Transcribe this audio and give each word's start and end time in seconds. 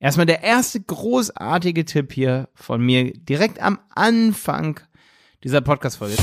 Erstmal 0.00 0.26
der 0.26 0.42
erste 0.42 0.80
großartige 0.80 1.84
Tipp 1.84 2.12
hier 2.12 2.48
von 2.54 2.80
mir 2.80 3.12
direkt 3.12 3.60
am 3.60 3.80
Anfang 3.94 4.80
dieser 5.42 5.60
Podcast-Folge. 5.60 6.16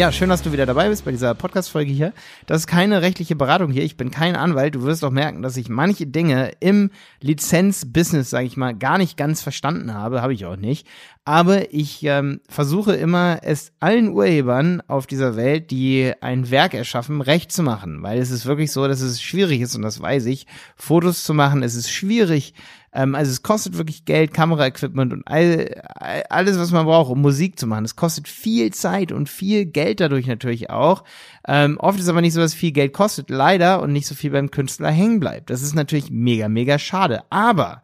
Ja, 0.00 0.12
schön, 0.12 0.30
dass 0.30 0.40
du 0.40 0.50
wieder 0.50 0.64
dabei 0.64 0.88
bist 0.88 1.04
bei 1.04 1.10
dieser 1.10 1.34
Podcast-Folge 1.34 1.92
hier. 1.92 2.14
Das 2.46 2.62
ist 2.62 2.66
keine 2.66 3.02
rechtliche 3.02 3.36
Beratung 3.36 3.70
hier. 3.70 3.82
Ich 3.82 3.98
bin 3.98 4.10
kein 4.10 4.34
Anwalt. 4.34 4.74
Du 4.74 4.84
wirst 4.84 5.04
auch 5.04 5.10
merken, 5.10 5.42
dass 5.42 5.58
ich 5.58 5.68
manche 5.68 6.06
Dinge 6.06 6.52
im 6.58 6.90
Lizenz-Business, 7.20 8.30
sage 8.30 8.46
ich 8.46 8.56
mal, 8.56 8.74
gar 8.74 8.96
nicht 8.96 9.18
ganz 9.18 9.42
verstanden 9.42 9.92
habe. 9.92 10.22
Habe 10.22 10.32
ich 10.32 10.46
auch 10.46 10.56
nicht. 10.56 10.86
Aber 11.26 11.74
ich 11.74 12.02
ähm, 12.04 12.40
versuche 12.48 12.94
immer, 12.94 13.40
es 13.42 13.72
allen 13.78 14.08
Urhebern 14.08 14.82
auf 14.86 15.06
dieser 15.06 15.36
Welt, 15.36 15.70
die 15.70 16.14
ein 16.22 16.50
Werk 16.50 16.72
erschaffen, 16.72 17.20
recht 17.20 17.52
zu 17.52 17.62
machen. 17.62 18.02
Weil 18.02 18.20
es 18.20 18.30
ist 18.30 18.46
wirklich 18.46 18.72
so, 18.72 18.88
dass 18.88 19.02
es 19.02 19.20
schwierig 19.20 19.60
ist, 19.60 19.76
und 19.76 19.82
das 19.82 20.00
weiß 20.00 20.24
ich, 20.24 20.46
Fotos 20.76 21.24
zu 21.24 21.34
machen. 21.34 21.62
Es 21.62 21.74
ist 21.74 21.90
schwierig, 21.90 22.54
ähm, 22.92 23.14
also 23.14 23.30
es 23.30 23.42
kostet 23.42 23.78
wirklich 23.78 24.04
Geld, 24.04 24.34
Kameraequipment 24.34 25.12
und 25.12 25.26
all, 25.26 25.82
all, 25.94 26.24
alles, 26.28 26.58
was 26.58 26.72
man 26.72 26.86
braucht, 26.86 27.10
um 27.10 27.20
Musik 27.20 27.58
zu 27.58 27.66
machen. 27.66 27.84
Es 27.84 27.96
kostet 27.96 28.26
viel 28.26 28.72
Zeit 28.72 29.12
und 29.12 29.28
viel 29.28 29.66
Geld 29.66 30.00
dadurch 30.00 30.26
natürlich 30.26 30.70
auch. 30.70 31.04
Ähm, 31.46 31.78
oft 31.78 32.00
ist 32.00 32.08
aber 32.08 32.20
nicht 32.20 32.34
so, 32.34 32.40
dass 32.40 32.54
viel 32.54 32.72
Geld 32.72 32.92
kostet, 32.92 33.30
leider, 33.30 33.80
und 33.82 33.92
nicht 33.92 34.06
so 34.06 34.14
viel 34.14 34.30
beim 34.30 34.50
Künstler 34.50 34.90
hängen 34.90 35.20
bleibt. 35.20 35.50
Das 35.50 35.62
ist 35.62 35.74
natürlich 35.74 36.10
mega, 36.10 36.48
mega 36.48 36.78
schade. 36.78 37.22
Aber 37.30 37.82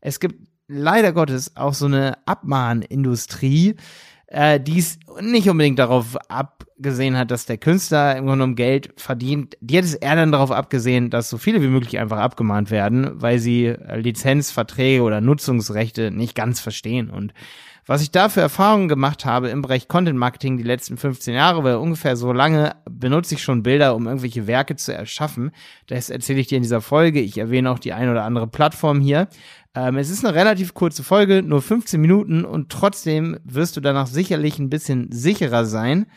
es 0.00 0.18
gibt 0.18 0.48
leider 0.66 1.12
Gottes 1.12 1.56
auch 1.56 1.74
so 1.74 1.86
eine 1.86 2.18
Abmahnindustrie, 2.26 3.76
äh, 4.28 4.60
die 4.60 4.78
es 4.78 4.98
nicht 5.20 5.48
unbedingt 5.48 5.78
darauf 5.78 6.16
abgesehen 6.28 7.16
hat, 7.16 7.30
dass 7.30 7.46
der 7.46 7.58
Künstler 7.58 8.12
im 8.12 8.26
Grunde 8.26 8.36
genommen 8.36 8.56
Geld 8.56 8.92
verdient. 8.96 9.56
Die 9.60 9.78
hat 9.78 9.84
es 9.84 9.94
eher 9.94 10.16
dann 10.16 10.32
darauf 10.32 10.50
abgesehen, 10.50 11.10
dass 11.10 11.30
so 11.30 11.38
viele 11.38 11.62
wie 11.62 11.68
möglich 11.68 11.98
einfach 11.98 12.18
abgemahnt 12.18 12.70
werden, 12.70 13.10
weil 13.14 13.38
sie 13.38 13.66
äh, 13.66 13.98
Lizenzverträge 13.98 15.02
oder 15.02 15.20
Nutzungsrechte 15.20 16.10
nicht 16.10 16.34
ganz 16.34 16.60
verstehen. 16.60 17.10
Und 17.10 17.32
was 17.88 18.02
ich 18.02 18.10
da 18.10 18.28
für 18.28 18.42
Erfahrungen 18.42 18.86
gemacht 18.86 19.24
habe 19.24 19.48
im 19.48 19.62
Bereich 19.62 19.88
Content 19.88 20.18
Marketing 20.18 20.58
die 20.58 20.62
letzten 20.62 20.98
15 20.98 21.32
Jahre, 21.32 21.64
weil 21.64 21.76
ungefähr 21.76 22.16
so 22.16 22.34
lange 22.34 22.76
benutze 22.84 23.34
ich 23.34 23.42
schon 23.42 23.62
Bilder, 23.62 23.96
um 23.96 24.06
irgendwelche 24.06 24.46
Werke 24.46 24.76
zu 24.76 24.92
erschaffen. 24.92 25.52
Das 25.86 26.10
erzähle 26.10 26.40
ich 26.40 26.48
dir 26.48 26.56
in 26.56 26.62
dieser 26.62 26.82
Folge. 26.82 27.20
Ich 27.20 27.38
erwähne 27.38 27.70
auch 27.70 27.78
die 27.78 27.94
ein 27.94 28.10
oder 28.10 28.24
andere 28.24 28.46
Plattform 28.46 29.00
hier. 29.00 29.28
Ähm, 29.74 29.96
es 29.96 30.10
ist 30.10 30.22
eine 30.22 30.34
relativ 30.34 30.74
kurze 30.74 31.02
Folge, 31.02 31.42
nur 31.42 31.62
15 31.62 31.98
Minuten 31.98 32.44
und 32.44 32.70
trotzdem 32.70 33.38
wirst 33.42 33.78
du 33.78 33.80
danach 33.80 34.06
sicherlich 34.06 34.58
ein 34.58 34.68
bisschen 34.68 35.10
sicherer 35.10 35.64
sein, 35.64 36.08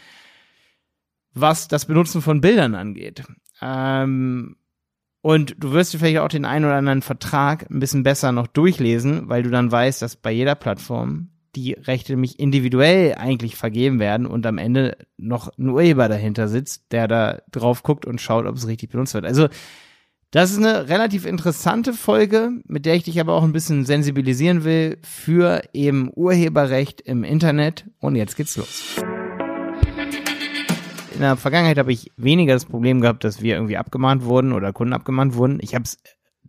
was 1.34 1.70
das 1.70 1.86
Benutzen 1.86 2.22
von 2.22 2.42
Bildern 2.42 2.76
angeht. 2.76 3.24
Ähm, 3.62 4.58
und 5.22 5.56
du 5.58 5.72
wirst 5.72 5.94
dir 5.94 6.00
vielleicht 6.00 6.18
auch 6.18 6.28
den 6.28 6.44
einen 6.44 6.66
oder 6.66 6.76
anderen 6.76 7.02
Vertrag 7.02 7.72
ein 7.72 7.80
bisschen 7.80 8.04
besser 8.04 8.34
noch 8.34 8.48
durchlesen, 8.48 9.30
weil 9.30 9.44
du 9.44 9.50
dann 9.50 9.72
weißt, 9.72 10.02
dass 10.02 10.18
bei 10.18 10.32
jeder 10.34 10.56
Plattform 10.56 11.30
die 11.56 11.74
Rechte 11.74 12.14
nämlich 12.14 12.40
individuell 12.40 13.16
eigentlich 13.16 13.56
vergeben 13.56 14.00
werden 14.00 14.26
und 14.26 14.46
am 14.46 14.58
Ende 14.58 14.98
noch 15.18 15.50
ein 15.58 15.70
Urheber 15.70 16.08
dahinter 16.08 16.48
sitzt, 16.48 16.92
der 16.92 17.08
da 17.08 17.42
drauf 17.52 17.84
guckt 17.84 18.06
und 18.06 18.22
schaut, 18.22 18.46
ob 18.46 18.56
es 18.56 18.68
richtig 18.68 18.90
benutzt 18.90 19.14
wird. 19.14 19.26
Also 19.26 19.50
das 20.32 20.52
ist 20.52 20.60
eine 20.60 20.88
relativ 20.88 21.26
interessante 21.26 21.92
Folge, 21.92 22.52
mit 22.66 22.86
der 22.86 22.96
ich 22.96 23.04
dich 23.04 23.20
aber 23.20 23.34
auch 23.34 23.44
ein 23.44 23.52
bisschen 23.52 23.86
sensibilisieren 23.86 24.64
will 24.64 24.98
für 25.04 25.62
eben 25.74 26.10
Urheberrecht 26.16 27.02
im 27.02 27.26
Internet. 27.26 27.86
Und 28.00 28.16
jetzt 28.16 28.38
geht's 28.38 28.56
los. 28.56 28.96
In 31.14 31.20
der 31.20 31.36
Vergangenheit 31.36 31.78
habe 31.78 31.92
ich 31.92 32.14
weniger 32.16 32.54
das 32.54 32.64
Problem 32.64 33.02
gehabt, 33.02 33.26
dass 33.26 33.42
wir 33.42 33.56
irgendwie 33.56 33.76
abgemahnt 33.76 34.24
wurden 34.24 34.54
oder 34.54 34.72
Kunden 34.72 34.94
abgemahnt 34.94 35.36
wurden. 35.36 35.60
Ich 35.62 35.76
habe 35.76 35.84
es 35.84 35.98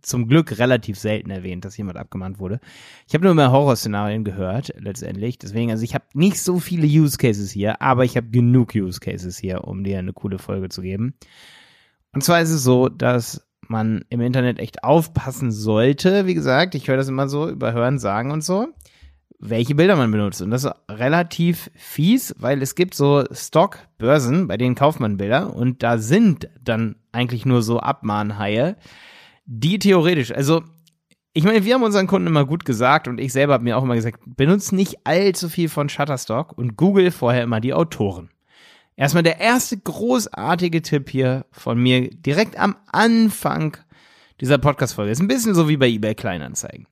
zum 0.03 0.27
Glück 0.27 0.59
relativ 0.59 0.99
selten 0.99 1.31
erwähnt, 1.31 1.65
dass 1.65 1.77
jemand 1.77 1.97
abgemahnt 1.97 2.39
wurde. 2.39 2.59
Ich 3.07 3.13
habe 3.13 3.25
nur 3.25 3.33
mehr 3.33 3.51
Horrorszenarien 3.51 4.23
gehört, 4.23 4.73
letztendlich. 4.77 5.39
Deswegen, 5.39 5.71
also 5.71 5.83
ich 5.83 5.95
habe 5.95 6.05
nicht 6.13 6.39
so 6.41 6.59
viele 6.59 6.85
Use 6.85 7.17
Cases 7.17 7.49
hier, 7.49 7.81
aber 7.81 8.05
ich 8.05 8.15
habe 8.17 8.27
genug 8.27 8.75
Use 8.75 8.99
Cases 8.99 9.37
hier, 9.37 9.63
um 9.63 9.83
dir 9.83 9.99
eine 9.99 10.13
coole 10.13 10.37
Folge 10.37 10.69
zu 10.69 10.81
geben. 10.81 11.15
Und 12.13 12.23
zwar 12.23 12.41
ist 12.41 12.51
es 12.51 12.63
so, 12.63 12.89
dass 12.89 13.45
man 13.67 14.05
im 14.09 14.21
Internet 14.21 14.59
echt 14.59 14.83
aufpassen 14.83 15.51
sollte. 15.51 16.27
Wie 16.27 16.33
gesagt, 16.33 16.75
ich 16.75 16.87
höre 16.87 16.97
das 16.97 17.09
immer 17.09 17.27
so 17.27 17.49
über 17.49 17.73
Hören 17.73 17.97
sagen 17.97 18.31
und 18.31 18.43
so, 18.43 18.67
welche 19.39 19.75
Bilder 19.75 19.95
man 19.95 20.11
benutzt. 20.11 20.41
Und 20.41 20.51
das 20.51 20.63
ist 20.63 20.73
relativ 20.89 21.71
fies, 21.75 22.35
weil 22.37 22.61
es 22.61 22.75
gibt 22.75 22.93
so 22.93 23.23
Stockbörsen, 23.31 24.47
bei 24.47 24.57
denen 24.57 24.75
kauft 24.75 24.99
man 24.99 25.17
Bilder 25.17 25.55
und 25.55 25.83
da 25.83 25.97
sind 25.97 26.49
dann 26.61 26.95
eigentlich 27.11 27.45
nur 27.45 27.61
so 27.61 27.79
Abmahnhaie, 27.79 28.75
die 29.45 29.79
theoretisch, 29.79 30.31
also 30.31 30.63
ich 31.33 31.43
meine, 31.43 31.65
wir 31.65 31.73
haben 31.73 31.83
unseren 31.83 32.07
Kunden 32.07 32.27
immer 32.27 32.45
gut 32.45 32.63
gesagt 32.63 33.07
und 33.07 33.19
ich 33.19 33.33
selber 33.33 33.53
habe 33.53 33.63
mir 33.63 33.77
auch 33.77 33.83
immer 33.83 33.95
gesagt, 33.95 34.19
benutzt 34.25 34.71
nicht 34.71 35.05
allzu 35.05 35.49
viel 35.49 35.67
von 35.67 35.89
Shutterstock 35.89 36.55
und 36.57 36.77
google 36.77 37.09
vorher 37.09 37.43
immer 37.43 37.59
die 37.59 37.73
Autoren. 37.73 38.29
Erstmal 38.95 39.23
der 39.23 39.39
erste 39.39 39.77
großartige 39.77 40.83
Tipp 40.83 41.09
hier 41.09 41.45
von 41.51 41.81
mir 41.81 42.09
direkt 42.11 42.59
am 42.59 42.75
Anfang 42.91 43.77
dieser 44.39 44.59
Podcast-Folge. 44.59 45.11
Ist 45.11 45.21
ein 45.21 45.27
bisschen 45.27 45.55
so 45.55 45.67
wie 45.67 45.77
bei 45.77 45.87
eBay 45.87 46.13
Kleinanzeigen. 46.13 46.85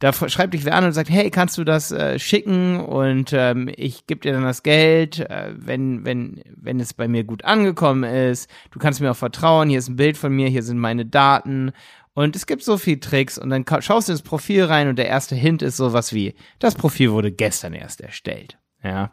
Da 0.00 0.12
schreibt 0.12 0.54
dich 0.54 0.64
wer 0.64 0.76
an 0.76 0.84
und 0.84 0.92
sagt, 0.92 1.10
hey, 1.10 1.28
kannst 1.30 1.58
du 1.58 1.64
das 1.64 1.90
äh, 1.90 2.20
schicken 2.20 2.78
und 2.78 3.32
ähm, 3.32 3.68
ich 3.74 4.06
gebe 4.06 4.20
dir 4.20 4.32
dann 4.32 4.44
das 4.44 4.62
Geld, 4.62 5.18
äh, 5.18 5.52
wenn, 5.56 6.04
wenn, 6.04 6.40
wenn 6.54 6.78
es 6.78 6.94
bei 6.94 7.08
mir 7.08 7.24
gut 7.24 7.44
angekommen 7.44 8.04
ist. 8.04 8.48
Du 8.70 8.78
kannst 8.78 9.00
mir 9.00 9.10
auch 9.10 9.16
vertrauen, 9.16 9.68
hier 9.68 9.80
ist 9.80 9.88
ein 9.88 9.96
Bild 9.96 10.16
von 10.16 10.32
mir, 10.32 10.48
hier 10.48 10.62
sind 10.62 10.78
meine 10.78 11.04
Daten. 11.04 11.72
Und 12.14 12.36
es 12.36 12.46
gibt 12.46 12.62
so 12.62 12.78
viel 12.78 13.00
Tricks 13.00 13.38
und 13.38 13.50
dann 13.50 13.64
schaust 13.80 14.08
du 14.08 14.12
ins 14.12 14.22
Profil 14.22 14.64
rein 14.64 14.88
und 14.88 14.98
der 14.98 15.08
erste 15.08 15.34
Hint 15.34 15.62
ist 15.62 15.76
sowas 15.76 16.12
wie, 16.12 16.34
das 16.60 16.76
Profil 16.76 17.10
wurde 17.10 17.32
gestern 17.32 17.74
erst 17.74 18.00
erstellt. 18.00 18.56
Ja. 18.84 19.12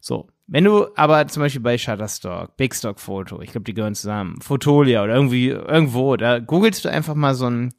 So, 0.00 0.28
wenn 0.46 0.64
du 0.64 0.88
aber 0.96 1.26
zum 1.28 1.42
Beispiel 1.42 1.62
bei 1.62 1.78
Shutterstock, 1.78 2.56
Big 2.56 2.74
Stock 2.74 3.00
Photo, 3.00 3.40
ich 3.40 3.52
glaube, 3.52 3.64
die 3.64 3.74
gehören 3.74 3.94
zusammen, 3.94 4.40
Fotolia 4.40 5.02
oder 5.02 5.14
irgendwie 5.14 5.48
irgendwo, 5.48 6.16
da 6.16 6.38
googelst 6.38 6.84
du 6.84 6.90
einfach 6.90 7.14
mal 7.14 7.34
so 7.34 7.48
ein 7.48 7.72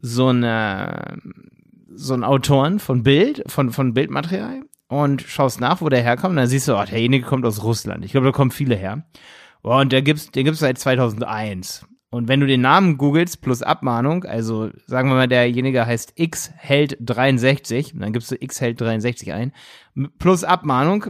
so 0.00 0.28
eine 0.28 1.18
so 1.96 2.14
ein 2.14 2.24
Autoren 2.24 2.78
von 2.78 3.02
Bild, 3.02 3.42
von 3.46 3.70
von 3.70 3.94
Bildmaterial 3.94 4.62
und 4.88 5.22
schaust 5.22 5.60
nach, 5.60 5.80
wo 5.80 5.88
der 5.88 6.02
herkommt, 6.02 6.32
und 6.32 6.36
dann 6.36 6.46
siehst 6.46 6.68
du, 6.68 6.76
oh, 6.76 6.84
derjenige 6.84 7.26
kommt 7.26 7.44
aus 7.44 7.62
Russland. 7.62 8.04
Ich 8.04 8.12
glaube, 8.12 8.26
da 8.26 8.32
kommen 8.32 8.50
viele 8.50 8.76
her. 8.76 9.04
Und 9.62 9.92
der 9.92 10.02
gibt's, 10.02 10.30
den 10.30 10.44
gibt's 10.44 10.60
seit 10.60 10.78
2001. 10.78 11.86
Und 12.10 12.28
wenn 12.28 12.40
du 12.40 12.46
den 12.46 12.60
Namen 12.60 12.98
googelst 12.98 13.42
plus 13.42 13.62
Abmahnung, 13.62 14.24
also 14.24 14.70
sagen 14.86 15.08
wir 15.08 15.16
mal, 15.16 15.28
derjenige 15.28 15.86
heißt 15.86 16.12
X 16.14 16.52
Held 16.56 16.96
63, 17.00 17.94
dann 17.96 18.12
gibst 18.12 18.30
du 18.30 18.36
X 18.38 18.60
Held 18.60 18.80
63 18.80 19.32
ein, 19.32 19.52
plus 20.18 20.44
Abmahnung, 20.44 21.06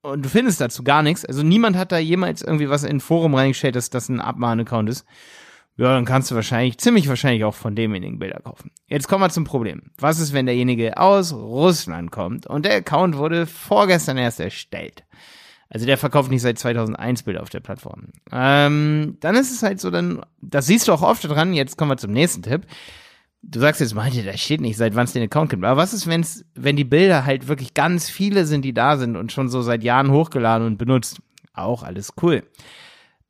und 0.00 0.24
du 0.24 0.28
findest 0.28 0.60
dazu 0.60 0.82
gar 0.82 1.02
nichts. 1.02 1.24
Also 1.24 1.44
niemand 1.44 1.76
hat 1.76 1.92
da 1.92 1.98
jemals 1.98 2.42
irgendwie 2.42 2.68
was 2.68 2.82
in 2.82 2.96
ein 2.96 3.00
Forum 3.00 3.34
reingestellt, 3.34 3.76
dass 3.76 3.88
das 3.88 4.08
ein 4.08 4.20
Abmahn-Account 4.20 4.88
ist. 4.88 5.06
Ja, 5.76 5.94
dann 5.94 6.04
kannst 6.04 6.30
du 6.30 6.34
wahrscheinlich, 6.34 6.78
ziemlich 6.78 7.08
wahrscheinlich 7.08 7.44
auch 7.44 7.54
von 7.54 7.74
demjenigen 7.74 8.18
Bilder 8.18 8.40
kaufen. 8.40 8.70
Jetzt 8.88 9.08
kommen 9.08 9.24
wir 9.24 9.30
zum 9.30 9.44
Problem. 9.44 9.82
Was 9.98 10.20
ist, 10.20 10.32
wenn 10.32 10.46
derjenige 10.46 10.98
aus 10.98 11.32
Russland 11.32 12.10
kommt 12.10 12.46
und 12.46 12.66
der 12.66 12.76
Account 12.76 13.16
wurde 13.16 13.46
vorgestern 13.46 14.18
erst 14.18 14.40
erstellt? 14.40 15.04
Also 15.70 15.86
der 15.86 15.96
verkauft 15.96 16.30
nicht 16.30 16.42
seit 16.42 16.58
2001 16.58 17.22
Bilder 17.22 17.42
auf 17.42 17.48
der 17.48 17.60
Plattform. 17.60 18.08
Ähm, 18.30 19.16
dann 19.20 19.34
ist 19.34 19.50
es 19.50 19.62
halt 19.62 19.80
so, 19.80 19.90
dann, 19.90 20.20
das 20.42 20.66
siehst 20.66 20.88
du 20.88 20.92
auch 20.92 21.02
oft 21.02 21.26
dran. 21.26 21.54
Jetzt 21.54 21.78
kommen 21.78 21.90
wir 21.90 21.96
zum 21.96 22.12
nächsten 22.12 22.42
Tipp 22.42 22.66
du 23.42 23.60
sagst 23.60 23.80
jetzt, 23.80 23.94
meinte, 23.94 24.22
da 24.22 24.36
steht 24.36 24.60
nicht, 24.60 24.76
seit 24.76 24.94
wann 24.94 25.04
es 25.04 25.12
den 25.12 25.24
Account 25.24 25.50
gibt. 25.50 25.64
Aber 25.64 25.80
was 25.80 25.92
ist, 25.92 26.06
wenn's, 26.06 26.44
wenn 26.54 26.76
die 26.76 26.84
Bilder 26.84 27.24
halt 27.24 27.48
wirklich 27.48 27.74
ganz 27.74 28.08
viele 28.08 28.46
sind, 28.46 28.64
die 28.64 28.72
da 28.72 28.96
sind 28.96 29.16
und 29.16 29.32
schon 29.32 29.48
so 29.48 29.62
seit 29.62 29.82
Jahren 29.82 30.10
hochgeladen 30.10 30.66
und 30.66 30.78
benutzt? 30.78 31.20
Auch 31.52 31.82
alles 31.82 32.14
cool. 32.22 32.44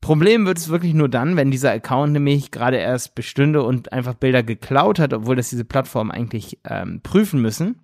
Problem 0.03 0.45
wird 0.45 0.57
es 0.57 0.67
wirklich 0.67 0.93
nur 0.93 1.07
dann, 1.07 1.37
wenn 1.37 1.49
dieser 1.49 1.71
Account 1.71 2.11
nämlich 2.11 2.51
gerade 2.51 2.75
erst 2.75 3.15
bestünde 3.15 3.63
und 3.63 3.93
einfach 3.93 4.15
Bilder 4.15 4.43
geklaut 4.43 4.99
hat, 4.99 5.13
obwohl 5.13 5.37
das 5.37 5.49
diese 5.49 5.63
Plattform 5.63 6.11
eigentlich 6.11 6.59
ähm, 6.65 6.99
prüfen 7.01 7.41
müssen. 7.41 7.79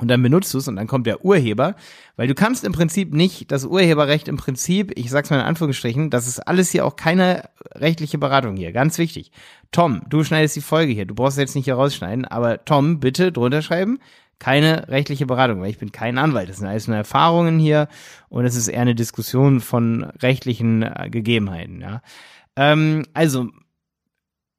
Und 0.00 0.08
dann 0.08 0.20
benutzt 0.20 0.52
du 0.52 0.58
es 0.58 0.66
und 0.66 0.74
dann 0.74 0.88
kommt 0.88 1.06
der 1.06 1.24
Urheber, 1.24 1.76
weil 2.16 2.26
du 2.26 2.34
kannst 2.34 2.64
im 2.64 2.72
Prinzip 2.72 3.14
nicht 3.14 3.52
das 3.52 3.64
Urheberrecht 3.64 4.26
im 4.26 4.36
Prinzip, 4.36 4.90
ich 4.96 5.10
sag's 5.10 5.30
mal 5.30 5.36
in 5.38 5.46
Anführungsstrichen, 5.46 6.10
das 6.10 6.26
ist 6.26 6.40
alles 6.40 6.72
hier 6.72 6.84
auch 6.84 6.96
keine 6.96 7.48
rechtliche 7.72 8.18
Beratung 8.18 8.56
hier, 8.56 8.72
ganz 8.72 8.98
wichtig. 8.98 9.30
Tom, 9.70 10.02
du 10.08 10.24
schneidest 10.24 10.56
die 10.56 10.60
Folge 10.60 10.92
hier, 10.92 11.06
du 11.06 11.14
brauchst 11.14 11.38
jetzt 11.38 11.54
nicht 11.54 11.66
hier 11.66 11.74
rausschneiden, 11.74 12.24
aber 12.24 12.64
Tom, 12.64 12.98
bitte 12.98 13.30
drunter 13.30 13.62
schreiben, 13.62 14.00
keine 14.38 14.88
rechtliche 14.88 15.26
Beratung, 15.26 15.60
weil 15.60 15.70
ich 15.70 15.78
bin 15.78 15.92
kein 15.92 16.18
Anwalt, 16.18 16.48
das 16.48 16.58
sind 16.58 16.66
alles 16.66 16.86
nur 16.86 16.96
Erfahrungen 16.96 17.58
hier 17.58 17.88
und 18.28 18.44
es 18.44 18.56
ist 18.56 18.68
eher 18.68 18.82
eine 18.82 18.94
Diskussion 18.94 19.60
von 19.60 20.04
rechtlichen 20.04 20.82
äh, 20.82 21.08
Gegebenheiten, 21.10 21.80
ja. 21.80 22.02
Ähm, 22.56 23.04
also, 23.14 23.48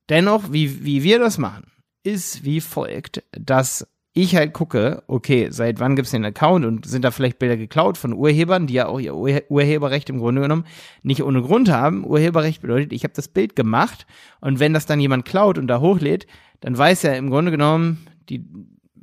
dennoch, 0.10 0.52
wie, 0.52 0.84
wie 0.84 1.04
wir 1.04 1.20
das 1.20 1.38
machen, 1.38 1.72
ist 2.04 2.44
wie 2.44 2.62
folgt, 2.62 3.24
dass 3.31 3.88
ich 4.14 4.36
halt 4.36 4.54
gucke, 4.54 5.04
okay, 5.08 5.48
seit 5.52 5.80
wann 5.80 5.96
gibt's 5.96 6.12
den 6.12 6.26
Account 6.26 6.66
und 6.66 6.86
sind 6.86 7.06
da 7.06 7.12
vielleicht 7.12 7.40
Bilder 7.40 7.58
geklaut 7.58 7.98
von 7.98 8.14
Urhebern, 8.14 8.68
die 8.68 8.74
ja 8.74 8.88
auch 8.88 9.00
ihr 9.00 9.16
Ur 9.16 9.42
Urheberrecht 9.50 10.10
im 10.10 10.18
Grunde 10.18 10.42
genommen 10.42 10.66
nicht 11.04 11.24
ohne 11.24 11.42
Grund 11.42 11.70
haben. 11.70 12.06
Urheberrecht 12.06 12.62
bedeutet, 12.62 12.92
ich 12.92 13.04
habe 13.04 13.14
das 13.14 13.28
Bild 13.28 13.56
gemacht 13.56 14.08
und 14.42 14.60
wenn 14.60 14.74
das 14.74 14.86
dann 14.86 15.00
jemand 15.00 15.26
klaut 15.26 15.58
und 15.58 15.68
da 15.68 15.80
hochlädt, 15.80 16.26
dann 16.60 16.78
weiß 16.78 17.04
er 17.04 17.18
im 17.18 17.30
Grunde 17.30 17.52
genommen, 17.52 18.06
die, 18.30 18.46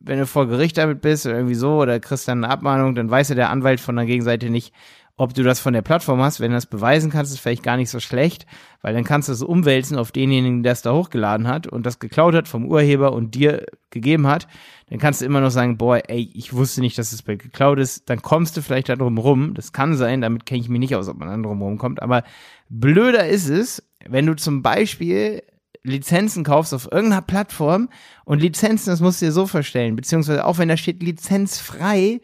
wenn 0.06 0.18
du 0.18 0.26
vor 0.26 0.46
Gericht 0.46 0.78
damit 0.78 1.00
bist 1.00 1.26
oder 1.26 1.36
irgendwie 1.36 1.54
so 1.54 1.80
oder 1.80 2.00
kriegst 2.00 2.28
dann 2.28 2.44
eine 2.44 2.52
Abmahnung, 2.52 2.94
dann 2.94 3.10
weiß 3.10 3.28
ja 3.30 3.34
der 3.34 3.50
Anwalt 3.50 3.80
von 3.80 3.96
der 3.96 4.06
Gegenseite 4.06 4.50
nicht, 4.50 4.72
ob 5.18 5.32
du 5.32 5.42
das 5.42 5.60
von 5.60 5.72
der 5.72 5.82
Plattform 5.82 6.20
hast, 6.20 6.40
wenn 6.40 6.50
du 6.50 6.56
das 6.56 6.66
beweisen 6.66 7.10
kannst, 7.10 7.32
ist 7.32 7.40
vielleicht 7.40 7.62
gar 7.62 7.78
nicht 7.78 7.88
so 7.88 8.00
schlecht, 8.00 8.44
weil 8.82 8.92
dann 8.92 9.04
kannst 9.04 9.28
du 9.28 9.32
es 9.32 9.42
umwälzen 9.42 9.96
auf 9.96 10.12
denjenigen, 10.12 10.62
der 10.62 10.72
es 10.72 10.82
da 10.82 10.92
hochgeladen 10.92 11.48
hat 11.48 11.66
und 11.66 11.86
das 11.86 11.98
geklaut 11.98 12.34
hat 12.34 12.48
vom 12.48 12.66
Urheber 12.66 13.12
und 13.12 13.34
dir 13.34 13.64
gegeben 13.88 14.26
hat. 14.26 14.46
Dann 14.90 14.98
kannst 14.98 15.22
du 15.22 15.24
immer 15.24 15.40
noch 15.40 15.50
sagen, 15.50 15.78
boah, 15.78 16.02
ey, 16.06 16.30
ich 16.34 16.52
wusste 16.52 16.82
nicht, 16.82 16.98
dass 16.98 17.12
das 17.12 17.22
Bild 17.22 17.42
geklaut 17.42 17.78
ist. 17.78 18.10
Dann 18.10 18.20
kommst 18.20 18.56
du 18.56 18.62
vielleicht 18.62 18.90
da 18.90 18.96
drum 18.96 19.16
rum. 19.16 19.54
Das 19.54 19.72
kann 19.72 19.96
sein, 19.96 20.20
damit 20.20 20.44
kenne 20.44 20.60
ich 20.60 20.68
mich 20.68 20.80
nicht 20.80 20.94
aus, 20.94 21.08
ob 21.08 21.16
man 21.16 21.28
da 21.28 21.48
drum 21.48 21.62
rumkommt. 21.62 22.02
Aber 22.02 22.22
blöder 22.68 23.26
ist 23.26 23.48
es, 23.48 23.82
wenn 24.06 24.26
du 24.26 24.36
zum 24.36 24.60
Beispiel 24.60 25.42
Lizenzen 25.86 26.44
kaufst 26.44 26.74
auf 26.74 26.90
irgendeiner 26.90 27.22
Plattform 27.22 27.88
und 28.24 28.40
Lizenzen, 28.40 28.90
das 28.90 29.00
musst 29.00 29.20
du 29.20 29.26
dir 29.26 29.32
so 29.32 29.46
vorstellen, 29.46 29.96
beziehungsweise 29.96 30.44
auch 30.44 30.58
wenn 30.58 30.68
da 30.68 30.76
steht 30.76 31.02
lizenzfrei, 31.02 32.20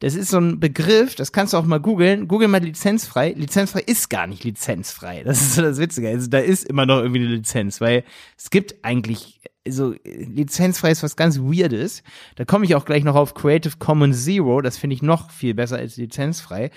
das 0.00 0.14
ist 0.14 0.30
so 0.30 0.38
ein 0.38 0.60
Begriff, 0.60 1.14
das 1.14 1.30
kannst 1.30 1.52
du 1.52 1.58
auch 1.58 1.66
mal 1.66 1.78
googeln. 1.78 2.26
Google 2.26 2.48
mal 2.48 2.62
lizenzfrei. 2.62 3.34
Lizenzfrei 3.36 3.80
ist 3.80 4.08
gar 4.08 4.26
nicht 4.26 4.44
lizenzfrei. 4.44 5.22
Das 5.24 5.42
ist 5.42 5.56
so 5.56 5.62
das 5.62 5.78
Witzige. 5.78 6.08
Also 6.08 6.26
da 6.28 6.38
ist 6.38 6.64
immer 6.64 6.86
noch 6.86 7.00
irgendwie 7.00 7.20
eine 7.20 7.34
Lizenz, 7.34 7.82
weil 7.82 8.04
es 8.38 8.48
gibt 8.48 8.82
eigentlich, 8.82 9.42
also 9.66 9.94
lizenzfrei 10.04 10.90
ist 10.90 11.02
was 11.02 11.16
ganz 11.16 11.38
Weirdes. 11.38 12.02
Da 12.36 12.46
komme 12.46 12.64
ich 12.64 12.74
auch 12.76 12.86
gleich 12.86 13.04
noch 13.04 13.14
auf 13.14 13.34
Creative 13.34 13.74
Commons 13.78 14.24
Zero. 14.24 14.62
Das 14.62 14.78
finde 14.78 14.96
ich 14.96 15.02
noch 15.02 15.30
viel 15.30 15.52
besser 15.52 15.76
als 15.76 15.98
lizenzfrei. 15.98 16.70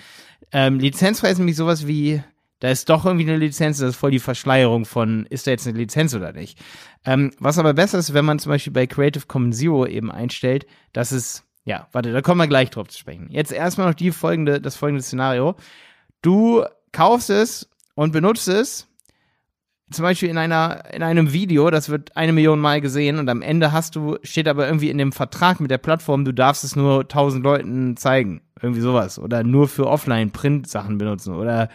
Ähm, 0.52 0.78
lizenzfrei 0.78 1.30
ist 1.30 1.38
nämlich 1.38 1.56
sowas 1.56 1.86
wie, 1.86 2.22
da 2.60 2.70
ist 2.70 2.88
doch 2.88 3.04
irgendwie 3.04 3.28
eine 3.28 3.36
Lizenz, 3.36 3.78
das 3.78 3.90
ist 3.90 3.96
voll 3.96 4.10
die 4.10 4.18
Verschleierung 4.18 4.84
von, 4.84 5.26
ist 5.26 5.46
da 5.46 5.50
jetzt 5.50 5.66
eine 5.66 5.78
Lizenz 5.78 6.14
oder 6.14 6.32
nicht. 6.32 6.58
Ähm, 7.04 7.32
was 7.38 7.58
aber 7.58 7.74
besser 7.74 7.98
ist, 7.98 8.14
wenn 8.14 8.24
man 8.24 8.38
zum 8.38 8.50
Beispiel 8.50 8.72
bei 8.72 8.86
Creative 8.86 9.26
Commons 9.26 9.58
Zero 9.58 9.86
eben 9.86 10.10
einstellt, 10.10 10.66
dass 10.92 11.12
es 11.12 11.44
ja, 11.66 11.88
warte, 11.92 12.12
da 12.12 12.20
kommen 12.20 12.40
wir 12.40 12.46
gleich 12.46 12.70
drauf 12.70 12.88
zu 12.88 12.98
sprechen. 12.98 13.28
Jetzt 13.30 13.50
erstmal 13.50 13.88
noch 13.88 13.94
die 13.94 14.12
folgende, 14.12 14.60
das 14.60 14.76
folgende 14.76 15.02
Szenario. 15.02 15.56
Du 16.20 16.64
kaufst 16.92 17.30
es 17.30 17.70
und 17.94 18.12
benutzt 18.12 18.48
es, 18.48 18.86
zum 19.90 20.02
Beispiel 20.02 20.28
in 20.28 20.38
einer, 20.38 20.84
in 20.92 21.02
einem 21.02 21.32
Video, 21.32 21.70
das 21.70 21.88
wird 21.88 22.16
eine 22.16 22.32
Million 22.32 22.58
Mal 22.58 22.80
gesehen 22.80 23.18
und 23.18 23.28
am 23.28 23.42
Ende 23.42 23.72
hast 23.72 23.96
du, 23.96 24.16
steht 24.22 24.48
aber 24.48 24.66
irgendwie 24.66 24.90
in 24.90 24.98
dem 24.98 25.12
Vertrag 25.12 25.60
mit 25.60 25.70
der 25.70 25.78
Plattform, 25.78 26.24
du 26.24 26.32
darfst 26.32 26.64
es 26.64 26.74
nur 26.74 27.06
tausend 27.08 27.44
Leuten 27.44 27.96
zeigen. 27.96 28.42
Irgendwie 28.60 28.80
sowas. 28.80 29.18
Oder 29.18 29.42
nur 29.42 29.68
für 29.68 29.86
Offline-Print-Sachen 29.86 30.96
benutzen. 30.96 31.34
Oder 31.34 31.68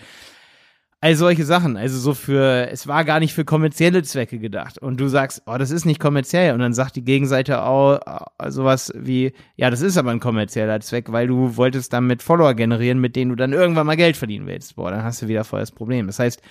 All 1.01 1.15
solche 1.15 1.45
Sachen, 1.45 1.77
also 1.77 1.97
so 1.97 2.13
für, 2.13 2.69
es 2.69 2.85
war 2.85 3.05
gar 3.05 3.21
nicht 3.21 3.33
für 3.33 3.45
kommerzielle 3.45 4.03
Zwecke 4.03 4.37
gedacht. 4.37 4.77
Und 4.79 4.99
du 4.99 5.07
sagst, 5.07 5.43
oh, 5.45 5.57
das 5.57 5.71
ist 5.71 5.85
nicht 5.85 6.01
kommerziell. 6.01 6.53
Und 6.53 6.59
dann 6.59 6.73
sagt 6.73 6.97
die 6.97 7.05
Gegenseite 7.05 7.63
auch 7.63 7.99
äh, 8.37 8.51
sowas 8.51 8.91
wie, 8.93 9.31
ja, 9.55 9.69
das 9.69 9.79
ist 9.79 9.97
aber 9.97 10.11
ein 10.11 10.19
kommerzieller 10.19 10.81
Zweck, 10.81 11.09
weil 11.13 11.27
du 11.27 11.55
wolltest 11.55 11.93
damit 11.93 12.21
Follower 12.21 12.53
generieren, 12.53 12.99
mit 12.99 13.15
denen 13.15 13.29
du 13.29 13.37
dann 13.37 13.53
irgendwann 13.53 13.87
mal 13.87 13.95
Geld 13.95 14.17
verdienen 14.17 14.45
willst. 14.45 14.75
Boah, 14.75 14.91
dann 14.91 15.03
hast 15.03 15.21
du 15.21 15.29
wieder 15.29 15.45
voll 15.45 15.61
das 15.61 15.71
Problem. 15.71 16.07
Das 16.07 16.19
heißt, 16.19 16.41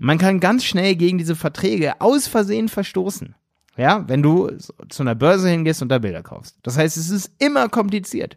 man 0.00 0.18
kann 0.18 0.40
ganz 0.40 0.64
schnell 0.64 0.96
gegen 0.96 1.18
diese 1.18 1.36
Verträge 1.36 2.00
aus 2.00 2.26
Versehen 2.26 2.68
verstoßen. 2.68 3.36
Ja, 3.76 4.04
wenn 4.08 4.22
du 4.22 4.50
zu 4.88 5.02
einer 5.02 5.14
Börse 5.14 5.48
hingehst 5.48 5.80
und 5.80 5.88
da 5.88 5.98
Bilder 5.98 6.24
kaufst. 6.24 6.58
Das 6.64 6.76
heißt, 6.76 6.96
es 6.96 7.08
ist 7.08 7.30
immer 7.38 7.68
kompliziert. 7.68 8.36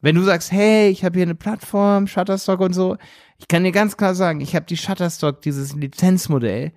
Wenn 0.00 0.16
du 0.16 0.22
sagst, 0.22 0.50
hey, 0.50 0.88
ich 0.88 1.04
habe 1.04 1.16
hier 1.16 1.26
eine 1.26 1.34
Plattform, 1.34 2.06
Shutterstock 2.06 2.60
und 2.60 2.72
so, 2.72 2.96
ich 3.42 3.48
kann 3.48 3.64
dir 3.64 3.72
ganz 3.72 3.96
klar 3.96 4.14
sagen, 4.14 4.40
ich 4.40 4.54
habe 4.54 4.66
die 4.66 4.76
Shutterstock, 4.76 5.42
dieses 5.42 5.74
Lizenzmodell, 5.74 6.70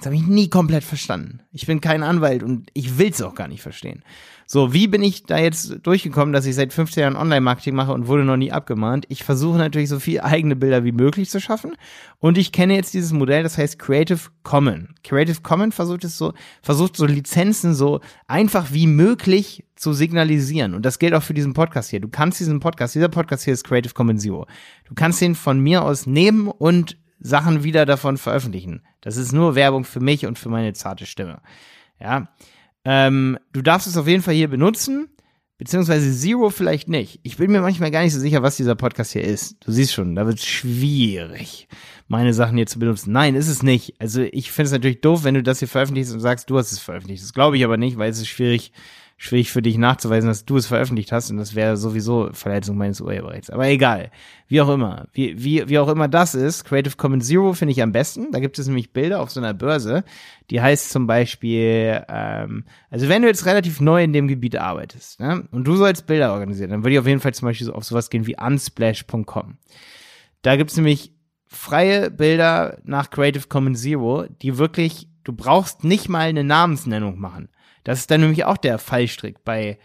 das 0.00 0.06
habe 0.06 0.16
ich 0.16 0.26
nie 0.26 0.48
komplett 0.48 0.82
verstanden. 0.82 1.40
Ich 1.52 1.66
bin 1.66 1.82
kein 1.82 2.02
Anwalt 2.02 2.42
und 2.42 2.70
ich 2.72 2.96
will 2.96 3.10
es 3.10 3.20
auch 3.20 3.34
gar 3.34 3.48
nicht 3.48 3.60
verstehen. 3.60 4.02
So, 4.46 4.72
wie 4.72 4.88
bin 4.88 5.02
ich 5.02 5.24
da 5.24 5.38
jetzt 5.38 5.76
durchgekommen, 5.82 6.32
dass 6.32 6.46
ich 6.46 6.54
seit 6.54 6.72
15 6.72 7.02
Jahren 7.02 7.16
Online-Marketing 7.16 7.74
mache 7.74 7.92
und 7.92 8.06
wurde 8.06 8.24
noch 8.24 8.38
nie 8.38 8.50
abgemahnt? 8.50 9.04
Ich 9.10 9.24
versuche 9.24 9.58
natürlich 9.58 9.90
so 9.90 10.00
viel 10.00 10.22
eigene 10.22 10.56
Bilder 10.56 10.84
wie 10.84 10.92
möglich 10.92 11.28
zu 11.28 11.38
schaffen 11.38 11.76
und 12.18 12.38
ich 12.38 12.50
kenne 12.50 12.74
jetzt 12.74 12.94
dieses 12.94 13.12
Modell, 13.12 13.42
das 13.42 13.58
heißt 13.58 13.78
Creative 13.78 14.18
Commons. 14.42 14.88
Creative 15.04 15.42
Commons 15.42 15.74
versucht 15.74 16.04
es 16.04 16.16
so, 16.16 16.32
versucht 16.62 16.96
so 16.96 17.04
Lizenzen 17.04 17.74
so 17.74 18.00
einfach 18.26 18.72
wie 18.72 18.86
möglich 18.86 19.66
zu 19.76 19.92
signalisieren 19.92 20.72
und 20.72 20.86
das 20.86 20.98
gilt 20.98 21.12
auch 21.12 21.22
für 21.22 21.34
diesen 21.34 21.52
Podcast 21.52 21.90
hier. 21.90 22.00
Du 22.00 22.08
kannst 22.08 22.40
diesen 22.40 22.58
Podcast, 22.58 22.94
dieser 22.94 23.10
Podcast 23.10 23.44
hier 23.44 23.52
ist 23.52 23.64
Creative 23.64 23.92
Commons 23.92 24.22
Zero. 24.22 24.46
Du 24.88 24.94
kannst 24.94 25.20
den 25.20 25.34
von 25.34 25.60
mir 25.60 25.84
aus 25.84 26.06
nehmen 26.06 26.48
und 26.48 26.96
Sachen 27.20 27.62
wieder 27.62 27.86
davon 27.86 28.16
veröffentlichen. 28.16 28.82
Das 29.00 29.16
ist 29.16 29.32
nur 29.32 29.54
Werbung 29.54 29.84
für 29.84 30.00
mich 30.00 30.26
und 30.26 30.38
für 30.38 30.48
meine 30.48 30.72
zarte 30.72 31.06
Stimme. 31.06 31.40
Ja. 32.00 32.28
Ähm, 32.84 33.38
du 33.52 33.62
darfst 33.62 33.86
es 33.86 33.96
auf 33.96 34.08
jeden 34.08 34.22
Fall 34.22 34.34
hier 34.34 34.48
benutzen, 34.48 35.08
beziehungsweise 35.58 36.10
Zero 36.16 36.48
vielleicht 36.48 36.88
nicht. 36.88 37.20
Ich 37.22 37.36
bin 37.36 37.52
mir 37.52 37.60
manchmal 37.60 37.90
gar 37.90 38.02
nicht 38.02 38.14
so 38.14 38.20
sicher, 38.20 38.42
was 38.42 38.56
dieser 38.56 38.74
Podcast 38.74 39.12
hier 39.12 39.22
ist. 39.22 39.56
Du 39.60 39.70
siehst 39.70 39.92
schon, 39.92 40.14
da 40.14 40.26
wird 40.26 40.38
es 40.38 40.46
schwierig, 40.46 41.68
meine 42.08 42.32
Sachen 42.32 42.56
hier 42.56 42.66
zu 42.66 42.78
benutzen. 42.78 43.12
Nein, 43.12 43.34
ist 43.34 43.48
es 43.48 43.62
nicht. 43.62 44.00
Also 44.00 44.22
ich 44.22 44.50
finde 44.50 44.66
es 44.68 44.72
natürlich 44.72 45.02
doof, 45.02 45.24
wenn 45.24 45.34
du 45.34 45.42
das 45.42 45.58
hier 45.58 45.68
veröffentlichst 45.68 46.14
und 46.14 46.20
sagst, 46.20 46.48
du 46.48 46.56
hast 46.56 46.72
es 46.72 46.78
veröffentlicht. 46.78 47.22
Das 47.22 47.34
glaube 47.34 47.58
ich 47.58 47.64
aber 47.64 47.76
nicht, 47.76 47.98
weil 47.98 48.10
es 48.10 48.18
ist 48.18 48.28
schwierig, 48.28 48.72
schwierig 49.22 49.52
für 49.52 49.60
dich 49.60 49.76
nachzuweisen, 49.76 50.28
dass 50.28 50.46
du 50.46 50.56
es 50.56 50.66
veröffentlicht 50.66 51.12
hast 51.12 51.30
und 51.30 51.36
das 51.36 51.54
wäre 51.54 51.76
sowieso 51.76 52.30
Verletzung 52.32 52.78
meines 52.78 53.02
Urheberrechts. 53.02 53.50
Aber 53.50 53.68
egal, 53.68 54.10
wie 54.48 54.62
auch 54.62 54.70
immer, 54.70 55.08
wie, 55.12 55.44
wie, 55.44 55.68
wie 55.68 55.78
auch 55.78 55.88
immer 55.88 56.08
das 56.08 56.34
ist, 56.34 56.64
Creative 56.64 56.96
Commons 56.96 57.26
Zero 57.26 57.52
finde 57.52 57.72
ich 57.72 57.82
am 57.82 57.92
besten. 57.92 58.32
Da 58.32 58.40
gibt 58.40 58.58
es 58.58 58.66
nämlich 58.66 58.94
Bilder 58.94 59.20
auf 59.20 59.30
so 59.30 59.38
einer 59.38 59.52
Börse, 59.52 60.04
die 60.48 60.62
heißt 60.62 60.88
zum 60.88 61.06
Beispiel, 61.06 62.02
ähm, 62.08 62.64
also 62.88 63.10
wenn 63.10 63.20
du 63.20 63.28
jetzt 63.28 63.44
relativ 63.44 63.82
neu 63.82 64.02
in 64.02 64.14
dem 64.14 64.26
Gebiet 64.26 64.56
arbeitest 64.56 65.20
ne, 65.20 65.46
und 65.50 65.64
du 65.64 65.76
sollst 65.76 66.06
Bilder 66.06 66.32
organisieren, 66.32 66.70
dann 66.70 66.82
würde 66.82 66.94
ich 66.94 66.98
auf 66.98 67.06
jeden 67.06 67.20
Fall 67.20 67.34
zum 67.34 67.46
Beispiel 67.46 67.66
so 67.66 67.74
auf 67.74 67.84
sowas 67.84 68.08
gehen 68.08 68.26
wie 68.26 68.36
unsplash.com. 68.40 69.58
Da 70.40 70.56
gibt 70.56 70.70
es 70.70 70.78
nämlich 70.78 71.12
freie 71.44 72.10
Bilder 72.10 72.78
nach 72.84 73.10
Creative 73.10 73.48
Commons 73.48 73.82
Zero, 73.82 74.24
die 74.40 74.56
wirklich, 74.56 75.08
du 75.24 75.34
brauchst 75.34 75.84
nicht 75.84 76.08
mal 76.08 76.26
eine 76.26 76.42
Namensnennung 76.42 77.20
machen. 77.20 77.50
Das 77.84 77.98
ist 77.98 78.10
dann 78.10 78.20
nämlich 78.20 78.44
auch 78.44 78.56
der 78.56 78.78
Fallstrick 78.78 79.44
bei, 79.44 79.78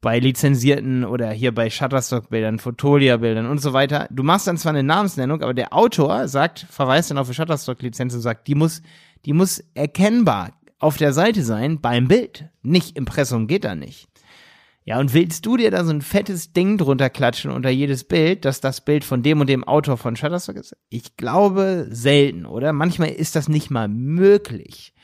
bei 0.00 0.18
lizenzierten 0.18 1.04
oder 1.04 1.30
hier 1.30 1.54
bei 1.54 1.70
Shutterstock-Bildern, 1.70 2.58
Fotolia-Bildern 2.58 3.46
und 3.46 3.58
so 3.58 3.72
weiter. 3.72 4.08
Du 4.10 4.22
machst 4.22 4.46
dann 4.46 4.58
zwar 4.58 4.70
eine 4.70 4.82
Namensnennung, 4.82 5.42
aber 5.42 5.54
der 5.54 5.72
Autor 5.72 6.28
sagt, 6.28 6.66
verweist 6.70 7.10
dann 7.10 7.18
auf 7.18 7.26
eine 7.26 7.34
Shutterstock-Lizenz 7.34 8.14
und 8.14 8.20
sagt, 8.20 8.46
die 8.46 8.54
muss, 8.54 8.82
die 9.24 9.32
muss 9.32 9.64
erkennbar 9.74 10.52
auf 10.78 10.96
der 10.96 11.12
Seite 11.12 11.42
sein 11.42 11.80
beim 11.80 12.08
Bild. 12.08 12.48
Nicht 12.62 12.96
Impressum 12.96 13.46
geht 13.46 13.64
da 13.64 13.74
nicht. 13.74 14.08
Ja, 14.84 15.00
und 15.00 15.14
willst 15.14 15.44
du 15.44 15.56
dir 15.56 15.72
da 15.72 15.84
so 15.84 15.90
ein 15.90 16.00
fettes 16.00 16.52
Ding 16.52 16.78
drunter 16.78 17.10
klatschen 17.10 17.50
unter 17.50 17.70
jedes 17.70 18.04
Bild, 18.04 18.44
dass 18.44 18.60
das 18.60 18.84
Bild 18.84 19.02
von 19.02 19.24
dem 19.24 19.40
und 19.40 19.48
dem 19.48 19.64
Autor 19.64 19.96
von 19.96 20.14
Shutterstock 20.14 20.54
ist? 20.54 20.76
Ich 20.90 21.16
glaube 21.16 21.88
selten, 21.90 22.46
oder? 22.46 22.72
Manchmal 22.72 23.08
ist 23.08 23.34
das 23.34 23.48
nicht 23.48 23.68
mal 23.68 23.88
möglich. 23.88 24.94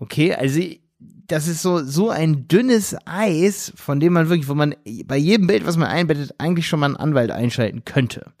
Okay, 0.00 0.34
also 0.34 0.60
das 1.26 1.48
ist 1.48 1.62
so, 1.62 1.82
so 1.82 2.10
ein 2.10 2.46
dünnes 2.48 2.96
Eis, 3.06 3.72
von 3.76 4.00
dem 4.00 4.12
man 4.12 4.28
wirklich, 4.28 4.48
wo 4.48 4.54
man 4.54 4.74
bei 5.06 5.16
jedem 5.16 5.46
Bild, 5.46 5.66
was 5.66 5.76
man 5.76 5.88
einbettet, 5.88 6.34
eigentlich 6.38 6.66
schon 6.66 6.80
mal 6.80 6.86
einen 6.86 6.96
Anwalt 6.96 7.30
einschalten 7.30 7.84
könnte. 7.84 8.32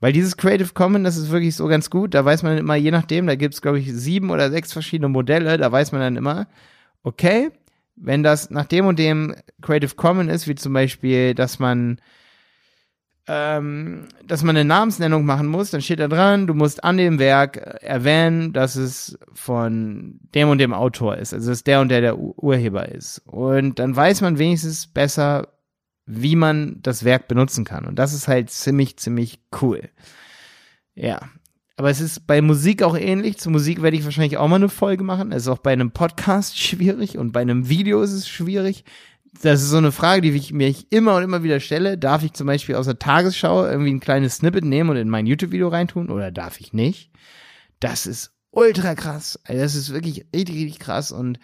Weil 0.00 0.12
dieses 0.12 0.36
Creative 0.36 0.72
Common, 0.74 1.04
das 1.04 1.16
ist 1.16 1.30
wirklich 1.30 1.56
so 1.56 1.66
ganz 1.66 1.88
gut, 1.88 2.14
da 2.14 2.24
weiß 2.24 2.42
man 2.42 2.58
immer, 2.58 2.74
je 2.74 2.90
nachdem, 2.90 3.26
da 3.26 3.34
gibt's 3.34 3.62
glaube 3.62 3.78
ich, 3.78 3.92
sieben 3.92 4.30
oder 4.30 4.50
sechs 4.50 4.72
verschiedene 4.72 5.08
Modelle, 5.08 5.56
da 5.56 5.72
weiß 5.72 5.92
man 5.92 6.02
dann 6.02 6.16
immer, 6.16 6.46
okay, 7.02 7.50
wenn 7.96 8.22
das 8.22 8.50
nach 8.50 8.66
dem 8.66 8.86
und 8.86 8.98
dem 8.98 9.34
Creative 9.62 9.94
Common 9.94 10.28
ist, 10.28 10.46
wie 10.46 10.54
zum 10.54 10.74
Beispiel, 10.74 11.34
dass 11.34 11.58
man 11.58 11.98
ähm, 13.28 14.06
dass 14.24 14.42
man 14.42 14.56
eine 14.56 14.64
Namensnennung 14.64 15.24
machen 15.24 15.46
muss, 15.46 15.70
dann 15.70 15.82
steht 15.82 15.98
da 15.98 16.08
dran, 16.08 16.46
du 16.46 16.54
musst 16.54 16.84
an 16.84 16.96
dem 16.96 17.18
Werk 17.18 17.56
erwähnen, 17.56 18.52
dass 18.52 18.76
es 18.76 19.18
von 19.32 20.20
dem 20.34 20.48
und 20.48 20.58
dem 20.58 20.72
Autor 20.72 21.16
ist, 21.16 21.34
also 21.34 21.50
dass 21.50 21.64
der 21.64 21.80
und 21.80 21.88
der 21.88 22.00
der 22.00 22.18
Urheber 22.18 22.88
ist. 22.88 23.18
Und 23.26 23.78
dann 23.78 23.96
weiß 23.96 24.20
man 24.20 24.38
wenigstens 24.38 24.86
besser, 24.86 25.48
wie 26.06 26.36
man 26.36 26.78
das 26.82 27.04
Werk 27.04 27.26
benutzen 27.26 27.64
kann. 27.64 27.84
Und 27.84 27.98
das 27.98 28.14
ist 28.14 28.28
halt 28.28 28.50
ziemlich, 28.50 28.96
ziemlich 28.96 29.40
cool. 29.60 29.88
Ja. 30.94 31.20
Aber 31.78 31.90
es 31.90 32.00
ist 32.00 32.26
bei 32.26 32.40
Musik 32.40 32.82
auch 32.82 32.96
ähnlich. 32.96 33.38
Zu 33.38 33.50
Musik 33.50 33.82
werde 33.82 33.96
ich 33.96 34.04
wahrscheinlich 34.04 34.38
auch 34.38 34.48
mal 34.48 34.56
eine 34.56 34.70
Folge 34.70 35.04
machen. 35.04 35.32
Es 35.32 35.42
ist 35.42 35.48
auch 35.48 35.58
bei 35.58 35.72
einem 35.72 35.90
Podcast 35.90 36.58
schwierig 36.62 37.18
und 37.18 37.32
bei 37.32 37.40
einem 37.40 37.68
Video 37.68 38.00
ist 38.02 38.12
es 38.12 38.28
schwierig. 38.28 38.84
Das 39.42 39.62
ist 39.62 39.70
so 39.70 39.76
eine 39.76 39.92
Frage, 39.92 40.22
die 40.22 40.30
ich 40.30 40.52
mir 40.52 40.74
immer 40.90 41.16
und 41.16 41.22
immer 41.22 41.42
wieder 41.42 41.60
stelle. 41.60 41.98
Darf 41.98 42.22
ich 42.22 42.32
zum 42.32 42.46
Beispiel 42.46 42.74
aus 42.74 42.86
der 42.86 42.98
Tagesschau 42.98 43.66
irgendwie 43.66 43.92
ein 43.92 44.00
kleines 44.00 44.36
Snippet 44.36 44.64
nehmen 44.64 44.90
und 44.90 44.96
in 44.96 45.08
mein 45.08 45.26
YouTube-Video 45.26 45.68
reintun 45.68 46.10
oder 46.10 46.30
darf 46.30 46.60
ich 46.60 46.72
nicht? 46.72 47.10
Das 47.80 48.06
ist 48.06 48.32
ultra 48.50 48.94
krass. 48.94 49.38
Also 49.44 49.60
das 49.60 49.74
ist 49.74 49.92
wirklich 49.92 50.26
richtig, 50.34 50.56
richtig 50.56 50.78
krass 50.78 51.12
und 51.12 51.38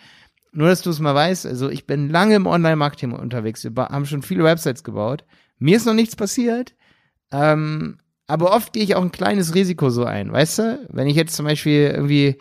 nur, 0.53 0.69
dass 0.69 0.83
du 0.83 0.91
es 0.91 1.01
mal 1.01 1.15
weißt, 1.15 1.47
also 1.47 1.71
ich 1.71 1.87
bin 1.87 2.11
lange 2.11 2.35
im 2.35 2.47
Online-Marketing 2.47 3.13
unterwegs. 3.13 3.65
Wir 3.65 3.73
haben 3.75 4.05
schon 4.05 4.23
viele 4.23 4.45
Websites 4.45 4.85
gebaut. 4.85 5.25
Mir 5.59 5.77
ist 5.77 5.87
noch 5.87 5.95
nichts 5.95 6.15
passiert. 6.15 6.75
Ähm, 7.31 7.97
aber 8.27 8.55
oft 8.55 8.73
gehe 8.73 8.83
ich 8.83 8.95
auch 8.95 9.03
ein 9.03 9.13
kleines 9.13 9.55
Risiko 9.55 9.89
so 9.89 10.05
ein, 10.05 10.31
weißt 10.31 10.59
du? 10.59 10.87
Wenn 10.91 11.07
ich 11.07 11.17
jetzt 11.17 11.35
zum 11.35 11.47
Beispiel 11.47 11.91
irgendwie, 11.95 12.39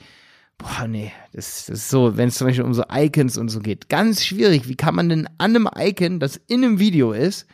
boah, 0.62 0.88
nee, 0.88 1.12
das, 1.34 1.66
das 1.66 1.80
ist 1.80 1.90
so, 1.90 2.18
wenn 2.18 2.30
es 2.30 2.36
zum 2.36 2.48
Beispiel 2.48 2.66
um 2.66 2.74
so 2.74 2.84
Icons 2.92 3.38
und 3.38 3.50
so 3.50 3.60
geht, 3.60 3.90
ganz 3.90 4.26
schwierig. 4.26 4.68
Wie 4.68 4.76
kann 4.76 4.96
man 4.96 5.10
denn 5.10 5.28
an 5.38 5.56
einem 5.56 5.70
Icon, 5.76 6.20
das 6.20 6.40
in 6.48 6.64
einem 6.64 6.80
Video 6.80 7.12
ist, 7.12 7.48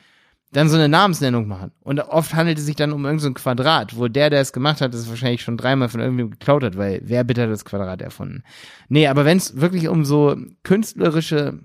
dann 0.51 0.69
so 0.69 0.75
eine 0.75 0.87
Namensnennung 0.87 1.47
machen. 1.47 1.71
Und 1.81 1.99
oft 1.99 2.33
handelt 2.33 2.57
es 2.57 2.65
sich 2.65 2.75
dann 2.75 2.93
um 2.93 3.03
irgendein 3.03 3.19
so 3.19 3.33
Quadrat, 3.33 3.97
wo 3.97 4.07
der, 4.07 4.29
der 4.29 4.41
es 4.41 4.53
gemacht 4.53 4.79
hat, 4.81 4.93
das 4.93 5.09
wahrscheinlich 5.09 5.41
schon 5.41 5.57
dreimal 5.57 5.89
von 5.89 5.99
irgendwem 5.99 6.31
geklaut 6.31 6.63
hat, 6.63 6.77
weil 6.77 7.01
wer 7.03 7.23
bitte 7.23 7.43
hat 7.43 7.49
das 7.49 7.65
Quadrat 7.65 8.01
erfunden? 8.01 8.43
Nee, 8.87 9.07
aber 9.07 9.25
wenn 9.25 9.37
es 9.37 9.59
wirklich 9.59 9.87
um 9.89 10.05
so 10.05 10.37
künstlerische 10.63 11.59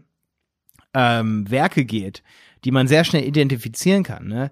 ähm, 0.95 1.49
Werke 1.49 1.85
geht, 1.85 2.23
die 2.65 2.73
man 2.73 2.89
sehr 2.89 3.05
schnell 3.05 3.25
identifizieren 3.25 4.03
kann, 4.03 4.27
ne, 4.27 4.51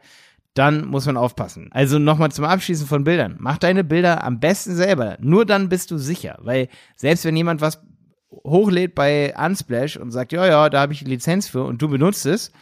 dann 0.54 0.86
muss 0.86 1.06
man 1.06 1.16
aufpassen. 1.16 1.68
Also 1.72 1.98
nochmal 1.98 2.32
zum 2.32 2.44
Abschließen 2.44 2.86
von 2.86 3.04
Bildern. 3.04 3.36
Mach 3.38 3.58
deine 3.58 3.84
Bilder 3.84 4.24
am 4.24 4.40
besten 4.40 4.74
selber. 4.74 5.16
Nur 5.20 5.46
dann 5.46 5.68
bist 5.68 5.90
du 5.90 5.98
sicher, 5.98 6.38
weil 6.40 6.68
selbst 6.96 7.24
wenn 7.24 7.36
jemand 7.36 7.60
was 7.60 7.82
hochlädt 8.44 8.94
bei 8.94 9.34
Unsplash 9.36 9.96
und 9.96 10.10
sagt, 10.10 10.32
ja, 10.32 10.46
ja, 10.46 10.70
da 10.70 10.80
habe 10.80 10.92
ich 10.92 11.00
die 11.00 11.10
Lizenz 11.10 11.48
für 11.48 11.64
und 11.64 11.82
du 11.82 11.88
benutzt 11.88 12.26
es, 12.26 12.52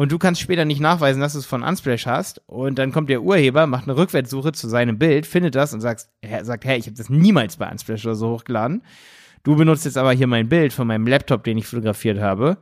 und 0.00 0.12
du 0.12 0.18
kannst 0.18 0.40
später 0.40 0.64
nicht 0.64 0.80
nachweisen, 0.80 1.20
dass 1.20 1.34
du 1.34 1.40
es 1.40 1.44
von 1.44 1.62
Unsplash 1.62 2.06
hast 2.06 2.40
und 2.46 2.78
dann 2.78 2.90
kommt 2.90 3.10
der 3.10 3.20
Urheber, 3.22 3.66
macht 3.66 3.84
eine 3.84 3.98
Rückwärtssuche 3.98 4.52
zu 4.52 4.66
seinem 4.66 4.98
Bild, 4.98 5.26
findet 5.26 5.54
das 5.54 5.74
und 5.74 5.82
sagt, 5.82 6.08
sagt, 6.40 6.64
hey, 6.64 6.78
ich 6.78 6.86
habe 6.86 6.96
das 6.96 7.10
niemals 7.10 7.58
bei 7.58 7.70
Unsplash 7.70 8.06
oder 8.06 8.14
so 8.14 8.30
hochgeladen. 8.30 8.82
Du 9.42 9.56
benutzt 9.56 9.84
jetzt 9.84 9.98
aber 9.98 10.12
hier 10.12 10.26
mein 10.26 10.48
Bild 10.48 10.72
von 10.72 10.86
meinem 10.86 11.06
Laptop, 11.06 11.44
den 11.44 11.58
ich 11.58 11.66
fotografiert 11.66 12.18
habe. 12.18 12.56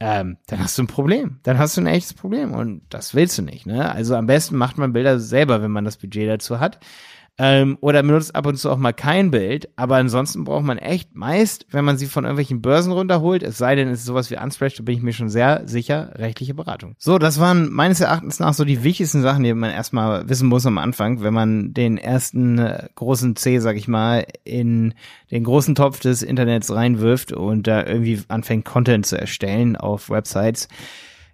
Ähm, 0.00 0.36
dann 0.46 0.60
hast 0.60 0.78
du 0.78 0.82
ein 0.82 0.86
Problem. 0.86 1.40
Dann 1.42 1.58
hast 1.58 1.76
du 1.76 1.80
ein 1.80 1.86
echtes 1.86 2.14
Problem 2.14 2.52
und 2.52 2.82
das 2.88 3.14
willst 3.14 3.36
du 3.38 3.42
nicht. 3.42 3.66
Ne? 3.66 3.90
Also 3.90 4.14
am 4.14 4.26
besten 4.26 4.56
macht 4.56 4.78
man 4.78 4.92
Bilder 4.92 5.18
selber, 5.18 5.60
wenn 5.60 5.72
man 5.72 5.84
das 5.84 5.96
Budget 5.96 6.28
dazu 6.28 6.60
hat 6.60 6.78
ähm, 7.38 7.78
oder 7.80 8.02
benutzt 8.02 8.34
ab 8.34 8.46
und 8.46 8.56
zu 8.56 8.70
auch 8.70 8.76
mal 8.76 8.92
kein 8.92 9.30
Bild. 9.30 9.68
Aber 9.76 9.96
ansonsten 9.96 10.44
braucht 10.44 10.64
man 10.64 10.78
echt 10.78 11.14
meist, 11.14 11.66
wenn 11.70 11.84
man 11.84 11.96
sie 11.96 12.06
von 12.06 12.24
irgendwelchen 12.24 12.60
Börsen 12.60 12.92
runterholt, 12.92 13.44
es 13.44 13.56
sei 13.56 13.76
denn, 13.76 13.88
es 13.88 14.00
ist 14.00 14.06
sowas 14.06 14.30
wie 14.30 14.36
Unsplash, 14.36 14.74
da 14.74 14.82
bin 14.82 14.96
ich 14.96 15.02
mir 15.02 15.12
schon 15.12 15.28
sehr 15.28 15.62
sicher, 15.66 16.12
rechtliche 16.16 16.54
Beratung. 16.54 16.94
So, 16.98 17.18
das 17.18 17.38
waren 17.38 17.72
meines 17.72 18.00
Erachtens 18.00 18.40
nach 18.40 18.54
so 18.54 18.64
die 18.64 18.82
wichtigsten 18.82 19.22
Sachen, 19.22 19.44
die 19.44 19.54
man 19.54 19.70
erstmal 19.70 20.28
wissen 20.28 20.48
muss 20.48 20.66
am 20.66 20.78
Anfang, 20.78 21.22
wenn 21.22 21.34
man 21.34 21.72
den 21.72 21.96
ersten 21.96 22.58
äh, 22.58 22.88
großen 22.96 23.36
C, 23.36 23.60
sag 23.60 23.76
ich 23.76 23.86
mal, 23.86 24.26
in 24.42 24.94
den 25.30 25.44
großen 25.44 25.76
Topf 25.76 26.00
des 26.00 26.22
Internets 26.22 26.74
reinwirft 26.74 27.32
und 27.32 27.68
da 27.68 27.86
irgendwie 27.86 28.20
anfängt, 28.26 28.64
Content 28.64 29.06
zu 29.06 29.18
erstellen 29.18 29.76
auf 29.76 30.10
Websites. 30.10 30.68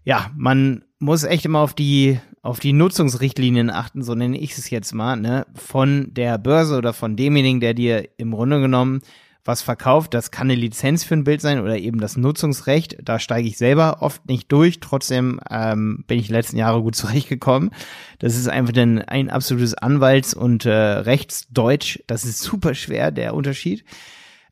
Ja, 0.04 0.30
man 0.36 0.84
muss 0.98 1.24
echt 1.24 1.46
immer 1.46 1.60
auf 1.60 1.72
die 1.72 2.18
auf 2.44 2.60
die 2.60 2.74
Nutzungsrichtlinien 2.74 3.70
achten, 3.70 4.02
so 4.02 4.14
nenne 4.14 4.38
ich 4.38 4.56
es 4.58 4.68
jetzt 4.68 4.92
mal, 4.92 5.16
ne, 5.16 5.46
von 5.54 6.12
der 6.12 6.36
Börse 6.36 6.76
oder 6.76 6.92
von 6.92 7.16
demjenigen, 7.16 7.58
der 7.58 7.72
dir 7.72 8.06
im 8.18 8.32
Grunde 8.32 8.60
genommen 8.60 9.00
was 9.46 9.62
verkauft. 9.62 10.12
Das 10.12 10.30
kann 10.30 10.48
eine 10.48 10.54
Lizenz 10.54 11.04
für 11.04 11.14
ein 11.14 11.24
Bild 11.24 11.40
sein 11.40 11.58
oder 11.58 11.78
eben 11.78 12.00
das 12.00 12.18
Nutzungsrecht. 12.18 12.98
Da 13.02 13.18
steige 13.18 13.48
ich 13.48 13.56
selber 13.56 14.02
oft 14.02 14.28
nicht 14.28 14.52
durch. 14.52 14.80
Trotzdem 14.80 15.40
ähm, 15.50 16.04
bin 16.06 16.18
ich 16.18 16.28
letzten 16.28 16.58
Jahre 16.58 16.82
gut 16.82 16.96
zurechtgekommen. 16.96 17.70
Das 18.18 18.36
ist 18.36 18.48
einfach 18.48 18.74
dann 18.74 19.00
ein 19.00 19.30
absolutes 19.30 19.74
Anwalts- 19.74 20.34
und 20.34 20.66
äh, 20.66 20.70
Rechtsdeutsch. 20.70 22.00
Das 22.06 22.24
ist 22.24 22.40
super 22.40 22.74
schwer, 22.74 23.10
der 23.10 23.34
Unterschied. 23.34 23.86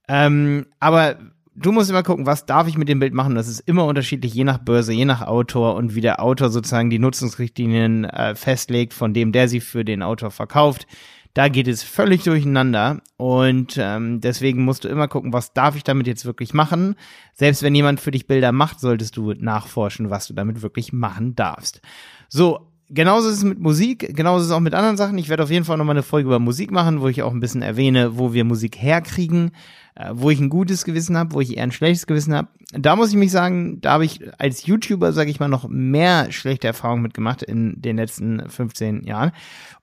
Ähm, 0.09 0.65
aber 0.81 1.19
du 1.55 1.73
musst 1.73 1.91
immer 1.91 2.03
gucken, 2.03 2.27
was 2.27 2.47
darf 2.47 2.69
ich 2.69 2.79
mit 2.79 2.89
dem 2.89 2.99
Bild 2.99 3.15
machen. 3.15 3.35
Das 3.35 3.49
ist 3.49 3.61
immer 3.61 3.85
unterschiedlich, 3.85 4.35
je 4.35 4.45
nach 4.45 4.59
Börse, 4.59 4.93
je 4.93 5.05
nach 5.05 5.23
Autor 5.23 5.75
und 5.75 5.95
wie 5.95 6.01
der 6.01 6.23
Autor 6.23 6.51
sozusagen 6.51 6.91
die 6.91 6.99
Nutzungsrichtlinien 6.99 8.05
äh, 8.05 8.35
festlegt, 8.35 8.95
von 8.95 9.15
dem 9.15 9.33
der 9.33 9.49
sie 9.49 9.61
für 9.61 9.85
den 9.85 10.03
Autor 10.03 10.31
verkauft. 10.31 10.87
Da 11.35 11.49
geht 11.49 11.67
es 11.67 11.83
völlig 11.83 12.25
durcheinander 12.25 13.01
und 13.17 13.79
ähm, 13.81 14.21
deswegen 14.21 14.65
musst 14.65 14.85
du 14.85 14.89
immer 14.89 15.09
gucken, 15.09 15.33
was 15.33 15.55
darf 15.55 15.77
ich 15.77 15.83
damit 15.83 16.07
jetzt 16.07 16.27
wirklich 16.27 16.53
machen. 16.53 16.95
Selbst 17.33 17.63
wenn 17.63 17.75
jemand 17.75 18.01
für 18.01 18.11
dich 18.11 18.27
Bilder 18.27 18.53
macht, 18.53 18.81
solltest 18.81 19.17
du 19.17 19.33
nachforschen, 19.33 20.11
was 20.11 20.27
du 20.27 20.35
damit 20.35 20.61
wirklich 20.61 20.93
machen 20.93 21.35
darfst. 21.35 21.81
So, 22.29 22.72
genauso 22.93 23.29
ist 23.29 23.39
es 23.39 23.45
mit 23.45 23.59
Musik, 23.59 24.15
genauso 24.15 24.43
ist 24.43 24.51
es 24.51 24.53
auch 24.53 24.61
mit 24.61 24.75
anderen 24.75 24.97
Sachen. 24.97 25.19
Ich 25.19 25.29
werde 25.29 25.43
auf 25.43 25.51
jeden 25.51 25.65
Fall 25.65 25.77
nochmal 25.79 25.97
eine 25.97 26.03
Folge 26.03 26.29
über 26.29 26.39
Musik 26.39 26.71
machen, 26.71 27.01
wo 27.01 27.09
ich 27.09 27.23
auch 27.23 27.33
ein 27.33 27.41
bisschen 27.41 27.63
erwähne, 27.63 28.19
wo 28.19 28.33
wir 28.33 28.45
Musik 28.45 28.77
herkriegen 28.79 29.53
äh, 29.95 30.11
wo 30.15 30.31
ich 30.31 30.41
ein 30.41 30.49
gutes 30.49 30.85
Gewissen 30.85 31.17
habe, 31.17 31.35
wo 31.35 31.41
ich 31.41 31.57
eher 31.57 31.65
ein 31.65 31.73
schlechtes 31.73 32.07
Gewissen 32.07 32.35
habe. 32.35 32.49
Da 32.73 32.97
muss 32.97 33.11
ich 33.11 33.17
mich 33.17 33.31
sagen, 33.31 33.81
da 33.81 33.93
habe 33.93 34.05
ich 34.05 34.21
als 34.41 34.67
YouTuber, 34.67 35.13
sage 35.13 35.31
ich 35.31 35.41
mal, 35.41 35.49
noch 35.49 35.69
mehr 35.69 36.33
schlechte 36.33 36.67
Erfahrungen 36.67 37.03
mitgemacht 37.03 37.43
in 37.43 37.81
den 37.81 37.97
letzten 37.97 38.49
15 38.49 39.05
Jahren. 39.05 39.33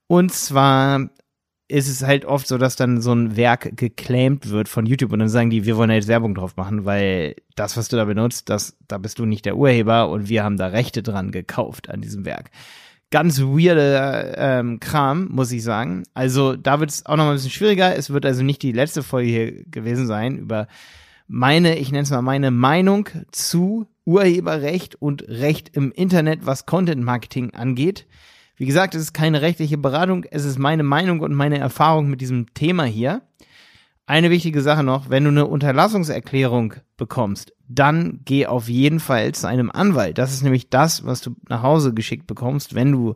Und 0.07 0.33
zwar 0.33 1.09
ist 1.67 1.87
es 1.87 2.01
halt 2.01 2.25
oft 2.25 2.47
so, 2.47 2.57
dass 2.57 2.75
dann 2.75 2.99
so 2.99 3.13
ein 3.13 3.35
Werk 3.35 3.77
geclaimed 3.77 4.49
wird 4.49 4.67
von 4.67 4.87
YouTube 4.87 5.13
und 5.13 5.19
dann 5.19 5.29
sagen 5.29 5.51
die, 5.51 5.65
wir 5.65 5.77
wollen 5.77 5.91
jetzt 5.91 6.07
Werbung 6.07 6.33
drauf 6.33 6.55
machen, 6.55 6.85
weil 6.85 7.35
das, 7.55 7.77
was 7.77 7.89
du 7.89 7.95
da 7.95 8.05
benutzt, 8.05 8.49
das, 8.49 8.75
da 8.87 8.97
bist 8.97 9.19
du 9.19 9.25
nicht 9.25 9.45
der 9.45 9.55
Urheber 9.55 10.09
und 10.09 10.27
wir 10.29 10.43
haben 10.43 10.57
da 10.57 10.67
Rechte 10.67 11.03
dran 11.03 11.29
gekauft 11.29 11.87
an 11.87 12.01
diesem 12.01 12.25
Werk 12.25 12.49
ganz 13.11 13.41
weirde 13.41 14.35
ähm, 14.37 14.79
Kram, 14.79 15.29
muss 15.31 15.51
ich 15.51 15.63
sagen. 15.63 16.03
Also 16.13 16.55
da 16.55 16.79
wird 16.79 16.91
es 16.91 17.05
auch 17.05 17.17
noch 17.17 17.25
mal 17.25 17.31
ein 17.31 17.35
bisschen 17.35 17.51
schwieriger. 17.51 17.95
Es 17.95 18.11
wird 18.11 18.25
also 18.25 18.43
nicht 18.43 18.61
die 18.61 18.71
letzte 18.71 19.03
Folge 19.03 19.29
hier 19.29 19.63
gewesen 19.65 20.07
sein 20.07 20.37
über 20.37 20.67
meine, 21.27 21.77
ich 21.77 21.91
nenne 21.91 22.03
es 22.03 22.09
mal 22.09 22.23
meine 22.23 22.51
Meinung 22.51 23.07
zu 23.31 23.87
Urheberrecht 24.05 24.95
und 24.95 25.27
Recht 25.27 25.75
im 25.75 25.91
Internet, 25.91 26.45
was 26.45 26.65
Content 26.65 27.03
Marketing 27.03 27.53
angeht. 27.53 28.07
Wie 28.55 28.65
gesagt, 28.65 28.95
es 28.95 29.01
ist 29.03 29.13
keine 29.13 29.41
rechtliche 29.41 29.77
Beratung, 29.77 30.25
es 30.31 30.43
ist 30.43 30.57
meine 30.57 30.83
Meinung 30.83 31.19
und 31.19 31.33
meine 31.33 31.59
Erfahrung 31.59 32.09
mit 32.09 32.19
diesem 32.19 32.53
Thema 32.55 32.83
hier. 32.83 33.21
Eine 34.09 34.31
wichtige 34.31 34.63
Sache 34.63 34.81
noch, 34.83 35.11
wenn 35.11 35.25
du 35.25 35.29
eine 35.29 35.45
Unterlassungserklärung 35.45 36.73
bekommst, 36.97 37.53
dann 37.67 38.21
geh 38.25 38.47
auf 38.47 38.67
jeden 38.67 38.99
Fall 38.99 39.35
zu 39.35 39.47
einem 39.47 39.69
Anwalt. 39.69 40.17
Das 40.17 40.33
ist 40.33 40.41
nämlich 40.41 40.71
das, 40.71 41.05
was 41.05 41.21
du 41.21 41.35
nach 41.47 41.61
Hause 41.61 41.93
geschickt 41.93 42.25
bekommst, 42.25 42.73
wenn 42.73 42.91
du 42.91 43.13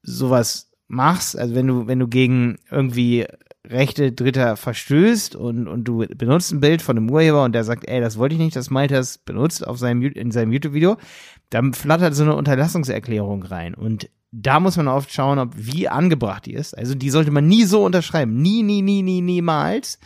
sowas 0.00 0.70
machst, 0.88 1.38
also 1.38 1.54
wenn 1.54 1.66
du, 1.66 1.86
wenn 1.86 1.98
du 1.98 2.08
gegen 2.08 2.56
irgendwie 2.70 3.26
Rechte 3.68 4.12
Dritter 4.12 4.56
verstößt 4.56 5.34
und, 5.36 5.66
und 5.68 5.84
du 5.84 6.06
benutzt 6.06 6.52
ein 6.52 6.60
Bild 6.60 6.82
von 6.82 6.96
einem 6.96 7.10
Urheber 7.10 7.44
und 7.44 7.52
der 7.52 7.64
sagt, 7.64 7.88
ey, 7.88 8.00
das 8.00 8.18
wollte 8.18 8.34
ich 8.34 8.40
nicht, 8.40 8.56
dass 8.56 8.70
Maltas 8.70 9.18
benutzt 9.18 9.66
auf 9.66 9.78
seinem, 9.78 10.02
in 10.02 10.30
seinem 10.30 10.52
YouTube-Video, 10.52 10.96
dann 11.50 11.74
flattert 11.74 12.14
so 12.14 12.22
eine 12.22 12.36
Unterlassungserklärung 12.36 13.42
rein. 13.42 13.74
Und 13.74 14.08
da 14.32 14.60
muss 14.60 14.76
man 14.76 14.88
oft 14.88 15.12
schauen, 15.12 15.38
ob 15.38 15.52
wie 15.56 15.88
angebracht 15.88 16.46
die 16.46 16.54
ist. 16.54 16.76
Also 16.76 16.94
die 16.94 17.10
sollte 17.10 17.30
man 17.30 17.46
nie 17.46 17.64
so 17.64 17.84
unterschreiben. 17.84 18.40
Nie, 18.40 18.62
nie, 18.62 18.82
nie, 18.82 19.02
nie, 19.02 19.20
niemals. 19.20 19.98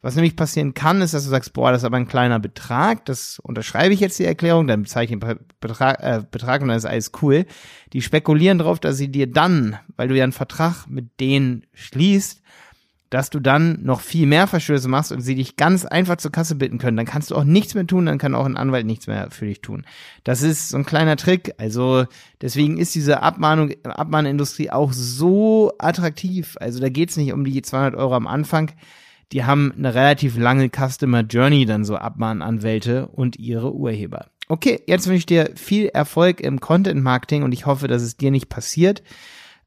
Was 0.00 0.14
nämlich 0.14 0.36
passieren 0.36 0.74
kann, 0.74 1.02
ist, 1.02 1.12
dass 1.12 1.24
du 1.24 1.30
sagst, 1.30 1.52
boah, 1.54 1.72
das 1.72 1.82
ist 1.82 1.86
aber 1.86 1.96
ein 1.96 2.06
kleiner 2.06 2.38
Betrag, 2.38 3.04
das 3.06 3.40
unterschreibe 3.40 3.92
ich 3.92 3.98
jetzt 3.98 4.16
die 4.20 4.24
Erklärung, 4.24 4.68
dann 4.68 4.82
bezahle 4.82 5.04
ich 5.04 5.10
den 5.10 5.18
Betrag, 5.60 5.98
äh, 6.00 6.22
Betrag 6.30 6.62
und 6.62 6.68
dann 6.68 6.76
ist 6.76 6.84
alles 6.84 7.10
cool. 7.20 7.46
Die 7.92 8.00
spekulieren 8.00 8.58
darauf, 8.58 8.78
dass 8.78 8.96
sie 8.96 9.10
dir 9.10 9.26
dann, 9.26 9.76
weil 9.96 10.06
du 10.06 10.16
ja 10.16 10.22
einen 10.22 10.32
Vertrag 10.32 10.86
mit 10.86 11.18
denen 11.18 11.66
schließt, 11.74 12.42
dass 13.10 13.30
du 13.30 13.40
dann 13.40 13.78
noch 13.82 14.00
viel 14.00 14.26
mehr 14.26 14.46
Verstöße 14.46 14.88
machst 14.88 15.12
und 15.12 15.20
sie 15.20 15.34
dich 15.34 15.56
ganz 15.56 15.86
einfach 15.86 16.16
zur 16.16 16.32
Kasse 16.32 16.54
bitten 16.54 16.78
können. 16.78 16.96
Dann 16.96 17.06
kannst 17.06 17.30
du 17.30 17.36
auch 17.36 17.44
nichts 17.44 17.74
mehr 17.74 17.86
tun, 17.86 18.06
dann 18.06 18.18
kann 18.18 18.34
auch 18.34 18.44
ein 18.44 18.56
Anwalt 18.56 18.86
nichts 18.86 19.06
mehr 19.06 19.30
für 19.30 19.46
dich 19.46 19.60
tun. 19.60 19.84
Das 20.24 20.42
ist 20.42 20.68
so 20.68 20.76
ein 20.76 20.84
kleiner 20.84 21.16
Trick. 21.16 21.54
Also 21.58 22.04
deswegen 22.42 22.76
ist 22.76 22.94
diese 22.94 23.22
Abmahnung, 23.22 23.72
Abmahnindustrie 23.84 24.70
auch 24.70 24.92
so 24.92 25.72
attraktiv. 25.78 26.56
Also 26.60 26.80
da 26.80 26.90
geht's 26.90 27.16
nicht 27.16 27.32
um 27.32 27.44
die 27.44 27.62
200 27.62 27.94
Euro 27.94 28.14
am 28.14 28.26
Anfang. 28.26 28.72
Die 29.32 29.44
haben 29.44 29.72
eine 29.76 29.94
relativ 29.94 30.38
lange 30.38 30.70
Customer 30.70 31.20
Journey, 31.20 31.66
dann 31.66 31.84
so 31.84 31.96
Abmahnanwälte 31.96 33.08
und 33.08 33.38
ihre 33.38 33.74
Urheber. 33.74 34.26
Okay, 34.48 34.82
jetzt 34.86 35.06
wünsche 35.06 35.18
ich 35.18 35.26
dir 35.26 35.50
viel 35.56 35.86
Erfolg 35.88 36.40
im 36.40 36.60
Content 36.60 37.02
Marketing 37.02 37.42
und 37.42 37.52
ich 37.52 37.66
hoffe, 37.66 37.88
dass 37.88 38.00
es 38.00 38.16
dir 38.16 38.30
nicht 38.30 38.48
passiert, 38.48 39.02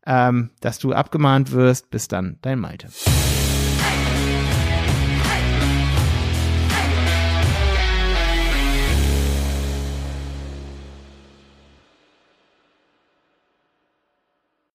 ähm, 0.08 0.50
dass 0.60 0.80
du 0.80 0.94
abgemahnt 0.94 1.52
wirst. 1.52 1.92
Bis 1.92 2.08
dann, 2.08 2.38
dein 2.42 2.60
Malte. 2.60 2.88